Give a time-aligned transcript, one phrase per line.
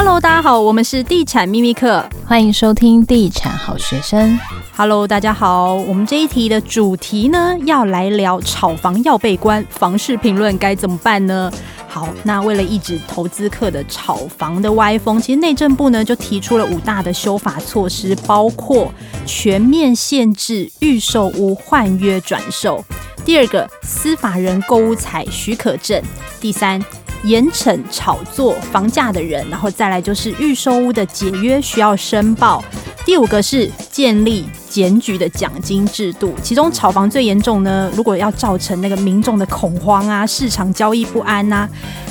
[0.00, 4.38] Hello，大家好，我们是地产秘密课，欢迎收听地产好学生。
[4.76, 11.50] Hello，大家好，我们这一题的主题呢，要来聊炒房要被关，房市评论该怎么办呢？
[11.88, 18.94] 好，那为了抑制投资客的炒房的歪风，其实内政部呢就提出了五大的修法措施，包括
[19.26, 22.84] 全面限制预售屋换约转售，
[23.24, 26.00] 第二个司法人购物采许可证，
[26.40, 26.80] 第三。
[27.24, 32.64] 严惩炒作房价的人，然后再来就是预售屋的解约需要申报。
[33.04, 41.68] 第五个是建立检举的奖金制度，其中炒房最严重呢，如果要造成那个民众的恐慌啊，市场交易不安呐、啊，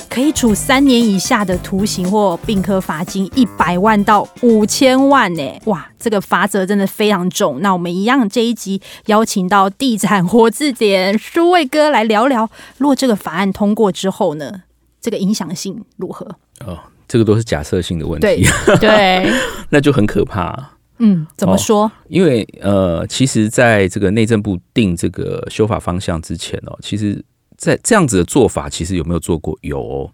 [0.10, 5.44] 可以处三年以下的徒刑或并科罚金一百万到五千万呢。
[5.66, 7.62] 哇，这个罚则真的非常重。
[7.62, 12.50] 那我们一样这一集邀请到地产活字典书卫哥来聊聊，
[12.80, 14.64] 如果这个法案通过之后呢？
[15.00, 16.26] 这个影响性如何？
[16.66, 19.34] 哦，这个都是假设性的问题，对， 对
[19.70, 20.72] 那就很可怕。
[21.00, 21.84] 嗯，怎么说？
[21.84, 27.24] 哦、因为呃，其实在这个内政部定这个修法方向之前哦，其实，
[27.56, 29.56] 在这样子的做法，其实有没有做过？
[29.62, 30.12] 有、哦。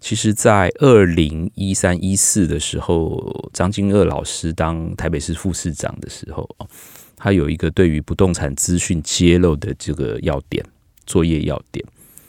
[0.00, 6.48] 其实，在二零一三一四的时候，张金鶚老师当台北市副市长的时候，
[7.14, 10.64] 他有一个对于不动产资讯揭露的这个要点，
[11.06, 11.84] 作业要点，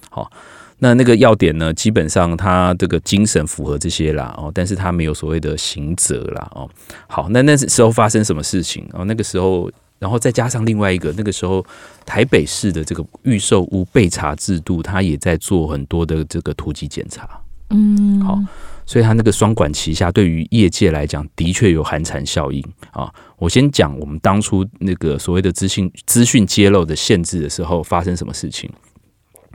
[0.10, 0.30] 好。
[0.80, 6.70] 那那个要点呢，基本上他这个精神符合这些啦哦，但是他没有所谓的刑责啦哦。
[7.08, 9.06] 好，那那时候发生什么事情哦？
[9.06, 11.66] 那个时候，然后再加上另外一个，那个时候
[12.06, 17.30] 台北市的这个预售屋备查制度，他也在做很多的这个突击检查。
[17.70, 18.38] 嗯，好，
[18.86, 23.10] 所以他那个双管齐下，对于业界来讲，的确有寒蝉效应啊。
[23.38, 28.70] 我先讲我们当初那个所谓的资讯资讯揭露的限制的时候，发生什么事情？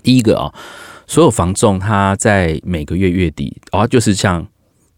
[0.02, 0.50] 第一个啊。
[1.08, 4.46] 所有房仲他在每个月月底，哦，就是像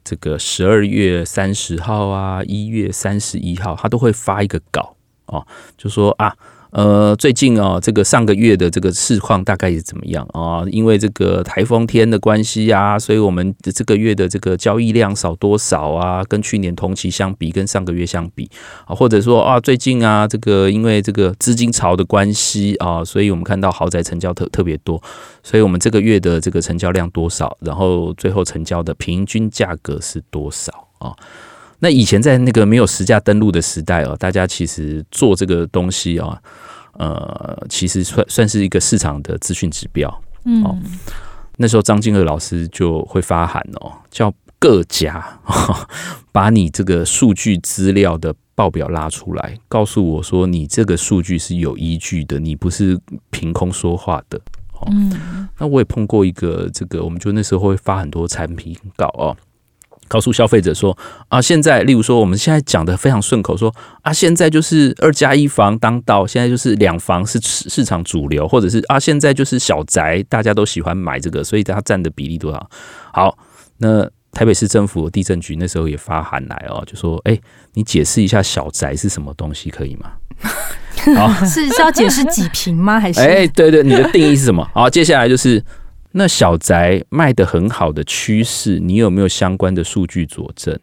[0.05, 5.47] 这个十二月三十号啊，一月三十一号，他都会发一个稿哦，
[5.79, 6.37] 就说啊。
[6.73, 10.65] 呃，最近哦，这个上个月的这个市况大概是怎么样啊？
[10.71, 16.23] 因为这个台风天的关系啊，所以我们这个月的这个交易量少多少啊？
[16.29, 18.49] 跟去年同期相比，跟上个月相比
[18.87, 25.03] 啊，或者说啊，最近啊，这个因为这个资金潮的关系啊，所以我们看到豪宅成交特特别多，
[25.43, 27.57] 所以我们这个月的这个成交量多少？
[27.61, 31.13] 然后最后成交的平均价格是多少啊？
[31.81, 36.39] 那以前在那个没有实价登录的时代哦，大家其实做这个东西啊，
[36.93, 40.23] 呃，其实算算是一个市场的资讯指标。
[40.45, 40.63] 嗯，
[41.57, 45.41] 那时候张金鶚老师就会发函哦，叫各家
[46.33, 52.99] 把你这个数据资料的报表拉出来，告诉我说你这个数据是有依据的，你不是
[53.31, 54.41] 凭空说话的。
[54.87, 59.37] 嗯，那我也碰过一个这个，我们就那时候会发很多产品稿哦。
[60.11, 60.97] 告诉消费者说
[61.29, 63.73] 啊，现在例如说我们现在讲的非常顺口，说
[64.03, 72.71] 啊，现在就是二加一房当道，现在就是两房是市场主流，或者是啊，现在就是小宅，大家都喜欢买这个，所以它占的比例多少？
[73.13, 73.39] 好，
[73.79, 77.39] 那台北市政府地震局那时候也发函来哦，就说哎，
[77.75, 80.11] 你解释一下小宅是什么东西可以吗？
[81.17, 82.99] 好，是是要解释几平吗？
[82.99, 84.69] 还是哎，对对，你的定义是什么？
[84.75, 85.63] 好，接下来就是。
[86.13, 90.79] 那小宅卖的很好的趋势，你有没有相关的数据佐证？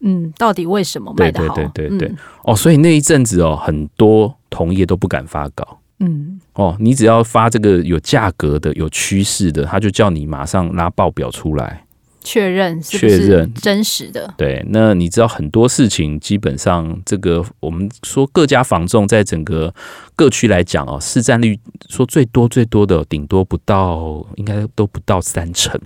[0.00, 1.54] 嗯，到底为什么卖得好？
[1.54, 2.08] 对对对对对。
[2.08, 5.78] 嗯、哦，所以那一阵子哦，很多同业都不敢发稿。
[6.00, 11.84] 嗯，哦，你只要发这个有价格的、有趋势的，他就叫你马上拉报表出来。
[12.24, 14.32] 确认是不是真实的？
[14.36, 19.72] 对，那你知道很多事情，基本上这个我们说各家房仲在整个
[20.14, 25.80] 各区来讲哦，市占率说最多最多的，顶多不到，应该都不到三成，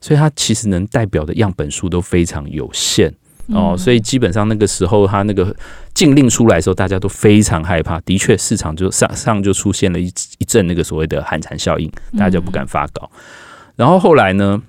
[0.00, 3.12] 所以它其实能代表的样本数都非常有限
[3.48, 3.76] 哦。
[3.76, 5.54] 所以基本上那个时候，它那个
[5.92, 8.00] 禁令出来的时候，大家都非常害怕。
[8.00, 10.06] 的确，市场就上上就出现了一
[10.38, 13.10] 一阵那个所谓的寒蝉效应，大家就不敢发稿。
[13.76, 14.62] 然后后来呢？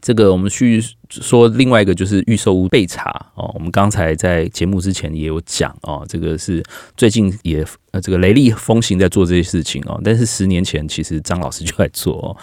[0.00, 6.62] 这个我们去说另外一个就是预售屋被查哦，我们刚才在节目之前也有讲哦，这个是
[6.96, 12.36] 最近也呃这个雷厉风行在做这些事情哦，但是十年前其实张老师就在做哦，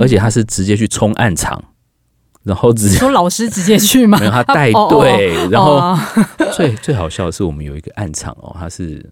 [0.00, 1.62] 而且他是直接去冲暗场，
[2.42, 4.18] 然后直接说老师直接去吗？
[4.20, 5.96] 没有，他带队，然后
[6.54, 9.04] 最最好笑的是我们有一个暗场哦，他是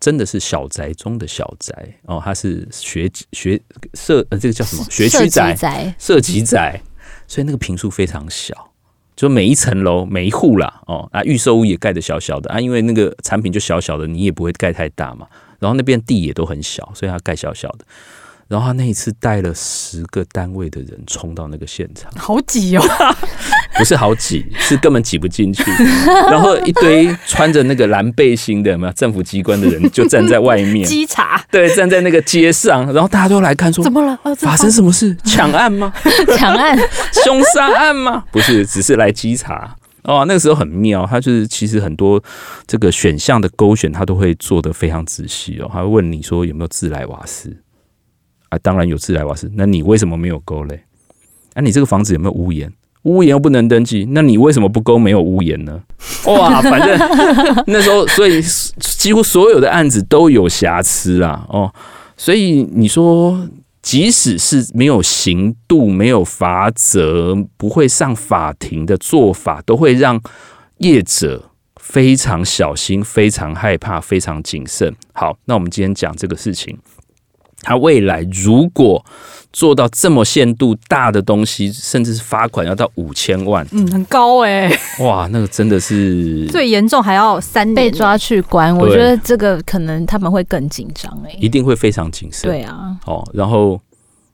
[0.00, 1.72] 真的是小宅中的小宅
[2.02, 3.60] 哦，他是学学
[3.94, 6.80] 社呃这个叫什么学区宅、社级宅。
[7.28, 8.72] 所以那个平数非常小，
[9.14, 15.28] 就每一层楼每一户啦，哦啊，预售屋也盖得小小的啊，因为那个产品就小小的，你也不会盖太大嘛。
[15.60, 17.84] 然后那边地也都很小，所以他盖小小的。
[18.46, 22.82] 然后他那一次带了十个单位的人冲到那个现场，好挤哦。
[23.78, 25.62] 不是好挤，是根本挤不进去。
[26.28, 34.18] 然后一堆穿着那个蓝背心的，有没有政府机关的人就站在外面稽查，对，站在那个街上，然后大家都来看说，怎么了？
[34.36, 35.16] 发生什么事？
[35.24, 35.92] 抢案吗？
[36.36, 36.76] 抢案？
[37.24, 38.24] 凶杀案吗？
[38.32, 39.76] 不是，只是来稽查。
[40.02, 42.22] 哦，那个时候很妙，他就是其实很多
[42.66, 45.68] 这个选项的勾选，他都会做得非常仔细哦。
[45.72, 47.54] 他会问你说有没有自来瓦斯
[48.48, 48.58] 啊？
[48.62, 50.82] 当然有自来瓦斯，那你为什么没有勾嘞？
[51.52, 52.72] 啊，你这个房子有没有屋檐？
[53.02, 55.80] 屋檐又不能登记，那你为什么不勾没有屋檐呢？
[56.26, 56.98] 哇，反正
[57.66, 58.42] 那时候，所以
[58.80, 61.46] 几乎所有的案子都有瑕疵啊。
[61.48, 61.72] 哦，
[62.16, 63.48] 所以你说。
[63.80, 70.20] 即使是没有刑度、没有罚则、不会上法庭的做法，都会让
[70.78, 74.94] 业者非常小心、非常害怕、非常谨慎。
[75.14, 76.76] 好，那我们今天讲这个事情，
[77.62, 79.02] 他未来如果
[79.52, 88.76] 做到这么限度大的东西，甚至是罚款要到五千万，嗯，很高哎、欸，哇，那个真的是 最严重还要三年被抓去关。
[88.76, 92.50] 我觉得这个可能他们会更紧张哎，一定会非常谨慎。
[92.50, 93.80] 对啊，哦，然后。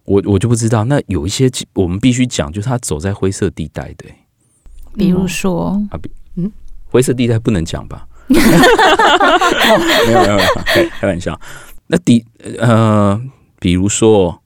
[0.07, 4.05] 我我就不知道，那有一些我们必须讲，就是他走在灰色地带的，
[4.99, 6.53] 比如说啊，比嗯，
[6.91, 8.07] 灰色地带不能讲吧？
[8.29, 8.39] 没
[10.13, 11.41] 有没有没有，开开玩笑。
[11.87, 12.23] 那底
[12.59, 13.19] 呃，
[13.59, 14.39] 比如说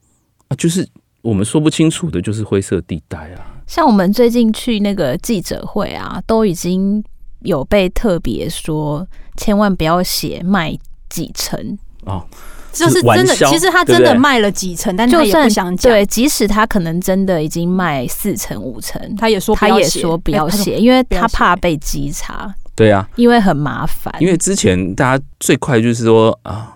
[0.49, 0.87] 啊，就是
[1.21, 3.55] 我们说不清楚的，就是灰色地带啊。
[3.65, 7.03] 像我们最近去那个记者会啊，都已经
[7.41, 9.07] 有被特别说，
[9.37, 12.25] 千万不要写卖几成哦。
[12.71, 15.91] 就是真的，其实他真的卖了几成，但他也不想讲。
[15.91, 22.53] 对，即使他可能真的已经卖四成五成，他也说他也说不要写，因为他怕被稽查。
[22.75, 24.13] 对啊，因为很麻烦。
[24.19, 26.75] 因为之前大家最快就是说啊。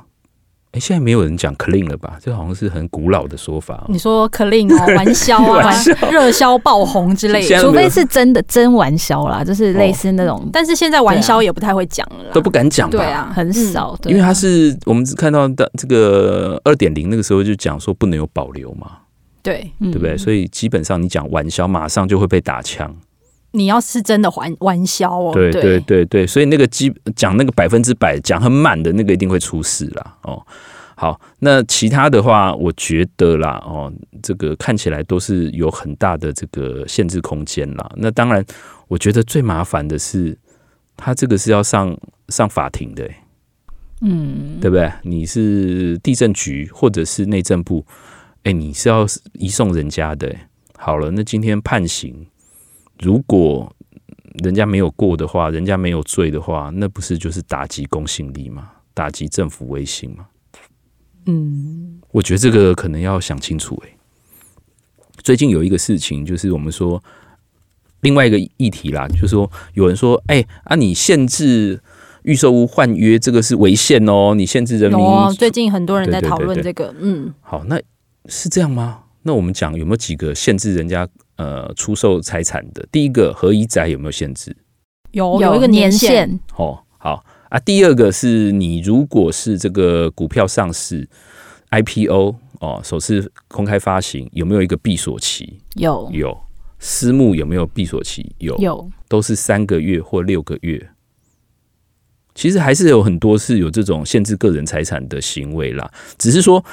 [0.74, 2.18] 哎，现在没有人讲 clean 了吧？
[2.20, 3.86] 这好像是很古老的说法。
[3.90, 5.72] 你说 clean 哦， 玩销啊，
[6.12, 10.50] 热销爆红之类的，除非是真的真玩销啦，就是类似那种。
[10.52, 12.90] 但是现在玩销也不太会讲了，都不敢讲。
[12.90, 13.96] 对啊，很少。
[14.06, 18.94] 因为他是我们看到的这个二点零那个时候就讲说不能有保留嘛，
[19.44, 20.18] 对，对不对？
[20.18, 22.92] 所以基本上你讲玩销，马上就会被打枪。
[23.54, 30.18] 你要是真的玩玩销哦，对对对对，所以那个基讲那个百分之百讲很满的那个一定会出事啦。
[30.24, 30.46] 哦。
[30.96, 33.92] 好，那其他的话，我觉得啦，哦，
[34.22, 37.92] 这个看起来都是有很大的这个限制空间啦。
[37.98, 38.46] 那当然，
[38.88, 40.38] 我觉得最麻烦的是，
[40.96, 41.98] 他这个是要上
[42.30, 43.10] 上法庭的，
[44.02, 44.90] 嗯，对不对？
[45.02, 47.86] 你是地震局或者是内政部，
[48.44, 50.34] 哎，你是要移送人家的。
[50.78, 52.28] 好了，那今天判刑。
[53.04, 53.72] 如果
[54.44, 58.72] 人家没有过的话，人家没有罪的话，那不是就是打击公信力吗？
[58.94, 60.28] 打击政府威信吗？
[61.26, 63.76] 嗯，我觉得这个可能要想清楚。
[63.84, 63.98] 诶，
[65.18, 67.04] 最近有一个事情，就是我们说
[68.02, 71.82] 另外一个议题啦，就是说有人说，哎啊，你限制
[72.24, 75.00] 预售屋换约，这个是违宪哦，你限制人民。
[75.00, 76.94] 哦，最近很多人在讨论这个。
[77.00, 77.80] 嗯，好，那
[78.28, 79.04] 是这样吗？
[79.24, 82.88] 那我们讲有没有几个限制人家呃出售财产的？
[82.92, 84.56] 第一个合宜宅有没有限制？
[85.12, 86.40] 有有一个年限。
[86.56, 87.60] 哦，好啊。
[87.60, 91.08] 第二个是你如果是这个股票上市
[91.72, 95.60] IPO 哦，首次公开发行有没有一个闭锁期？
[95.76, 96.38] 有有。
[96.80, 98.36] 私募有没有闭锁期？
[98.40, 100.90] 有有，都是三个月或六个月。
[102.36, 106.64] 其实还是有很多是有这种限制个人财产的行为啦，只是说。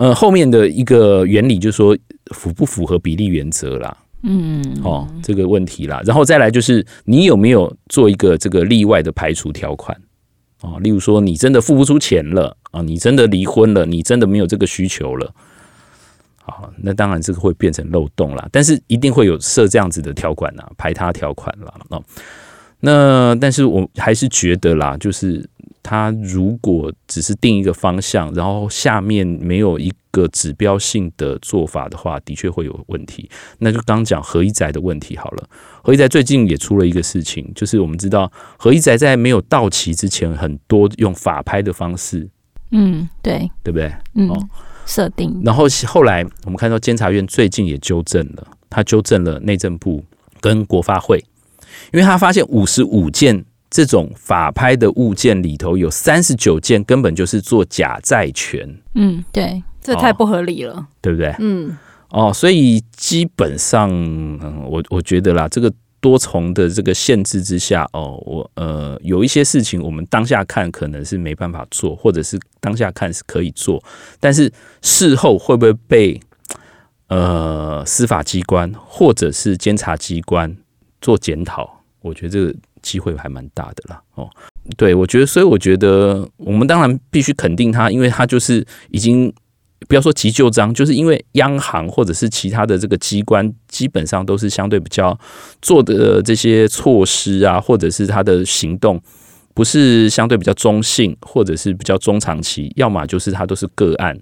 [0.00, 1.94] 呃，后面的一个原理就是说
[2.32, 9.94] 符不符合比例原则啦，嗯，哦，这个问题啦，然后再来就是你有没有做一个这个例外的排除条款，
[10.62, 15.30] 哦，例如说你真的付不出钱了啊，你真的离婚了，你真的没有这个需求了，
[16.44, 21.74] 好，那当然这个会变成漏洞啦，但是一定会有设这样子的条款啦，排他条款啦。
[21.90, 22.02] 哦，
[22.80, 25.46] 那但是我还是觉得啦，就是。
[25.82, 33.28] 他如果只是定一个方向，然后下面没有一个指标性的做法的话，的确会有问题。
[33.58, 35.48] 那就刚讲何一宅的问题好了。
[35.82, 42.28] 何一宅最近也出了一个事情，就是我们知道何一宅在没有到期之前，很多用法拍的方式，
[42.70, 43.90] 嗯，对，对不对？
[44.14, 44.30] 嗯，
[44.84, 45.40] 设定。
[45.42, 50.04] 然后后来我们看到监察院最近也纠正了，他纠正了内政部
[50.40, 51.24] 跟国发会，
[51.92, 53.44] 因为他发现五十五件。
[53.70, 61.32] 这种法拍的物件里头有三十九件根本就是做假债权，嗯，对，这太不合理了，哦、对不对？
[61.38, 61.78] 嗯，
[62.10, 73.80] 哦，所以基本上，嗯，我我觉得啦，这个多重的这个限制之下，哦，我呃有一些事情我们当下看可能是没办法做，或者是当下看是可以做，
[74.18, 76.20] 但是事后会不会被
[77.08, 80.56] 呃司法机关或者是监察机关
[81.00, 84.02] 做检讨，我觉得这个机会还蛮大的啦。
[84.14, 84.28] 哦，
[84.76, 89.32] 对，我觉得，所以我觉得我们当然必须肯定他，因为他就是已经
[89.88, 95.18] 不要说急就章，就是因为央行或者是其他的这个机关，基本上都是相对比较
[95.62, 99.00] 做的这些措施啊，或者是他的行动。
[99.52, 104.16] 不是相对比较中性，或者是比较中长期，要么就是它都是个案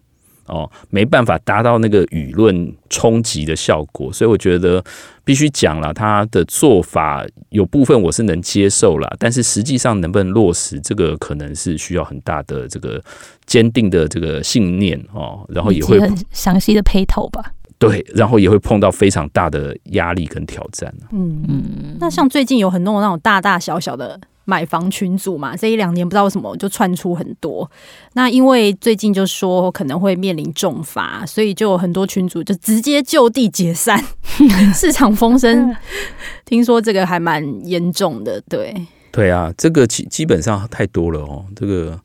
[0.48, 4.82] 哦，没办法达到那个舆论冲击的效果，所以我觉得
[5.24, 13.02] 必须讲了，他的做法有部分我是能接受了，但是实际上能不能落实，这个可能是需要很大的这个
[13.46, 20.92] 坚定的这个信念哦，然后也会很详细的配套吧，对，然后也会碰到非常大的压力跟挑战。
[21.12, 24.18] 嗯嗯，那像最近有很多那种大大小小的。
[24.48, 27.70] 买房群组嘛，这一两年不知道为什么就窜出很多。
[28.14, 34.02] 那因为最近就说可能会面临重罚，所以就有很多群组就直接就地解散。
[34.72, 35.76] 市场风声，
[36.46, 38.40] 听说这个还蛮严重的。
[38.48, 38.74] 对，
[39.12, 41.44] 对啊，这个基基本上太多了哦。
[41.54, 42.00] 这个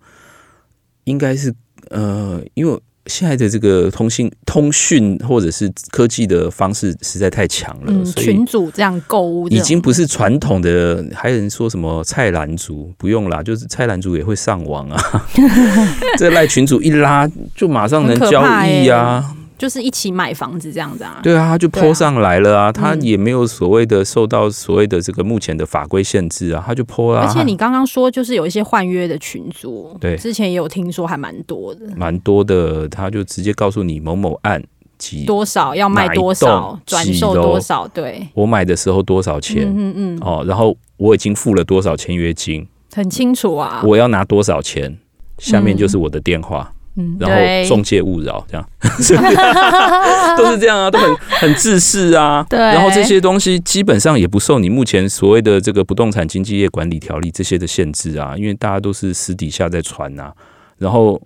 [1.06, 1.56] 应该是
[1.92, 2.78] 呃，因为。
[3.08, 11.06] 现在的这个通信、通讯或者是科技的方式实在太强了，嗯，群主这样购物已经不是传统的。
[11.14, 12.94] 还有人说什么菜篮族？
[12.98, 15.28] 不用啦，就是菜篮族也会上网啊。
[16.18, 19.36] 这赖群主一拉，就马上能交易啊。
[19.64, 21.22] 就是一起买房子这样子啊？
[21.24, 27.22] 对啊，他就 po 上来了啊，他也没有所谓的受到所谓的这个目前的法规限制啊，他就 po 了。
[27.22, 34.62] 而且你刚刚说就是有一些换约的群组，对，之前也有听说还蛮多的，蛮多的，他就直接告诉你某某案
[34.98, 44.98] 几多少要卖多少，转售多少，对，我买的时候多少钱，嗯嗯哦，然后我已经付了多少签约金，很清楚啊，我要拿多少钱，
[45.38, 46.73] 下面就是我的电话。
[46.96, 48.70] 嗯嗯，然后中介勿扰这样，
[50.38, 52.46] 都是这样啊，都很很自私啊。
[52.50, 60.34] 对，然后这些东西基本上也不受你目前所谓的这个不动产经纪业管理条例这些的限制啊，因为大家都是私底下在传啊，
[60.78, 61.20] 然后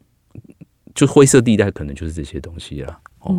[0.96, 2.98] 就灰色地带可能就是这些东西了。
[3.22, 3.36] 哦，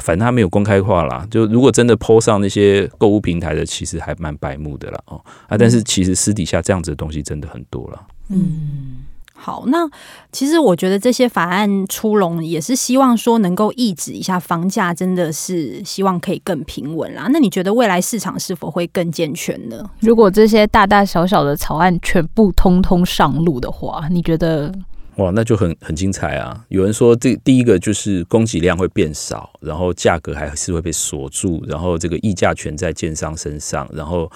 [0.00, 1.26] 反正他没有公开化啦。
[1.30, 4.98] 就如果真的 po 上那些购物平台的，其实还蛮白目的啦。
[5.06, 8.02] 哦啊，但是其实私底下这样子的东西真的很多了。
[8.30, 9.04] 嗯。
[9.40, 9.88] 好，那
[10.32, 17.28] 其实我觉得这些法案出笼也是希望说能够抑制一下房价，真的是希望可以更平稳啦。
[17.30, 19.88] 那你觉得未来市场是否会更健全呢？
[20.00, 24.72] 如果这些大大小小的草案全部通通上路的话，你觉得？
[25.18, 26.64] 哇，那就很很精彩啊！
[26.68, 34.30] 有人说，这第一个就是供给量会变少，然后价格还是会被锁住，然后这个溢价权在建商身上，然后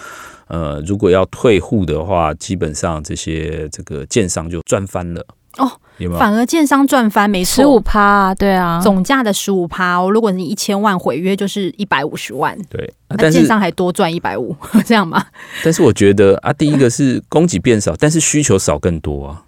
[0.48, 5.24] 呃，如果要退户的话，基本上这些这个建商就赚翻了
[5.58, 6.18] 哦，有没有？
[6.18, 10.10] 反而建商赚翻，没错，十五趴，对啊，总价的十五趴哦。
[10.10, 15.24] 如果你一千万毁约，就是一百五十万，对，那建商还多赚一百五，这样吗？
[15.62, 19.44] 但是我觉得啊，第一个是供给变少，但是需求少更多啊。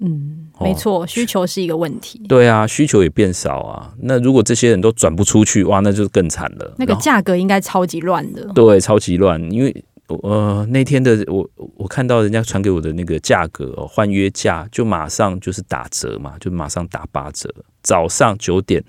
[0.00, 2.20] 嗯，没错，需求是一个问题。
[2.28, 3.92] 对啊，需求也变少啊。
[4.00, 6.74] 那如果这些人都转不出去，哇，那就更惨了。
[6.78, 8.44] 那个价格应该超级乱的。
[8.54, 9.40] 对，超级乱。
[9.52, 9.84] 因为
[10.22, 17.52] 呃，那天的我我看到人家传给我的那个价格哦，换约价就马上就是打折嘛，就马上打八折。
[17.82, 18.82] 早上九点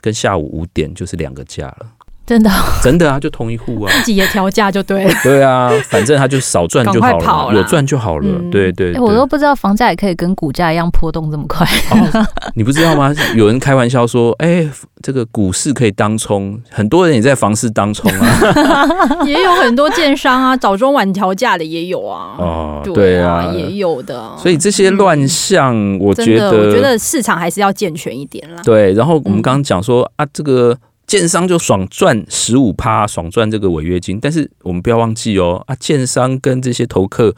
[0.00, 1.86] 跟下午五点就是两个价了。
[2.26, 2.50] 真的，
[2.82, 5.12] 真的啊，就同一户啊，自己也调价就对了。
[5.22, 8.26] 对啊，反正他就少赚就好了，有赚就好了。
[8.26, 11.66] 嗯、对对，我都不知道房价也可以跟股价一样波动这么快。
[11.90, 13.14] 哦、你不知道吗？
[13.36, 14.70] 有人开玩笑说，哎、欸，
[15.02, 19.24] 这个股市可以当冲，很多人也在房市当冲啊。
[19.26, 22.36] 也有很多建商啊，早中晚调价的也有啊。
[22.38, 24.30] 哦，对啊，也有的。
[24.38, 28.62] 所以这些乱象，我觉得，我觉得市场还是要健全一点啦。
[28.64, 30.74] 对，然后我们刚刚讲说啊，这个。
[31.06, 34.18] 建商就爽赚十五趴，爽赚这个违约金。
[34.20, 37.34] 但是我们不要忘记哦，啊，建商跟这些投客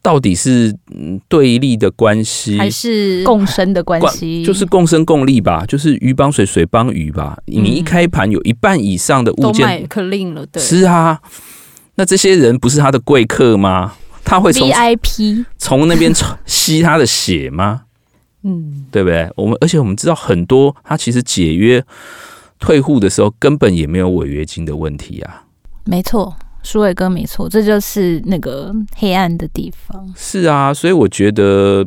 [0.00, 0.74] 到底是
[1.28, 4.44] 对立的关系，还是共生的关系？
[4.44, 7.38] 就是共生共利吧，就是鱼帮水，水帮鱼吧。
[7.46, 11.20] 你一开盘有一半以上的物件可令了，对，是啊。
[11.94, 13.92] 那这些人不是他的贵客吗？
[14.24, 16.10] 他会从 VIP 从那边
[16.46, 17.82] 吸他的血吗？
[18.44, 19.30] 嗯，对不对？
[19.36, 21.84] 我们而且我们知道很多，他其实解约。
[22.62, 25.42] 退户的时候根本也没有违约金的问题啊！
[25.84, 30.14] 没错，舒伟哥没错，这就是那个黑暗的地方。
[30.16, 31.84] 是啊，所以我觉得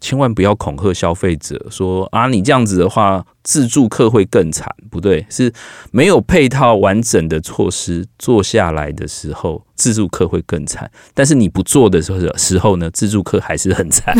[0.00, 4.68] 千万不要恐吓消费者说啊，你这样子的话，自助客会更惨。
[4.90, 5.52] 不对，是
[5.92, 10.90] 没有配套完整的措施做下来的时候，自助客会更惨。
[11.14, 14.14] 但是你不做的时候时候呢，自助客还是很惨。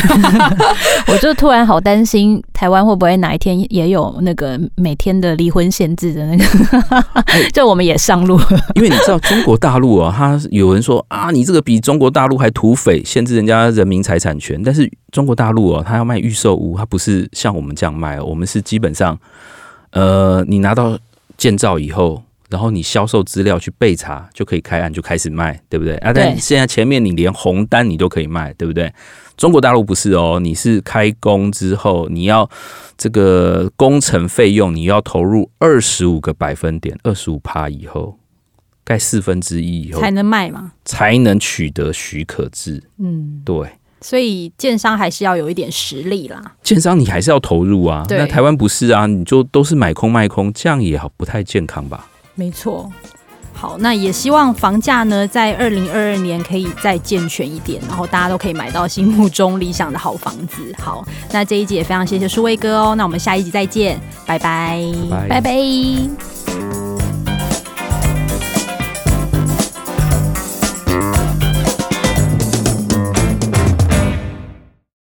[1.09, 6.45] 我就突然好担心，台湾会不会哪一天也有那个每天的离婚限制的那个？
[7.53, 14.63] 就我们也上路了，因为你知道中国大陆啊，他有人说啊，你这个比中国大陆还土匪，限制人家人民财产权。
[14.63, 19.19] 但是中国大陆哦，他要卖预售屋，他不是像我们这样卖，我们是基本上，
[19.91, 20.99] 呃，你拿到
[21.37, 22.23] 建造以后。
[22.49, 26.13] 然后你销售资料去备查，就可以开案，就开始卖，对不对啊？
[26.13, 28.93] 但现在前面你连红单你都可以卖，对不对？
[29.37, 32.49] 中国大陆不是哦，你是开工之后，你要
[32.97, 38.19] 这个工程费用，你要投入二十五个百分点，二十五趴以后，
[38.85, 40.73] 盖四分之一以后才能卖嘛？
[40.85, 42.83] 才能取得许可制。
[42.99, 43.69] 嗯，对。
[44.03, 46.55] 所以建商还是要有一点实力啦。
[46.63, 48.07] 建商你还是要投入啊。
[48.09, 52.09] 那台湾不是啊，你就都是买空卖空，这样也好不太健康吧？
[52.37, 52.89] 没错，
[53.53, 60.75] 好，那也希望房价呢，在二零二二年可以再健全一点，然后大家都可以买到心目中理想的好房子。
[60.79, 61.03] 好，
[61.33, 64.79] 那这一集也非常谢谢舒威哥哦，那我们下一集再见，拜拜，
[65.11, 65.41] 拜拜。
[65.41, 66.86] 拜拜。